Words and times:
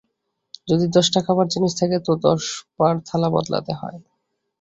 যদি 0.67 0.85
দশটা 0.95 1.19
খাবার 1.25 1.45
জিনিষ 1.47 1.73
থাকে 1.79 1.97
তো 2.05 2.11
দশবার 2.23 2.95
থালা 3.07 3.29
বদলাতে 3.35 3.73
হয়। 3.73 3.97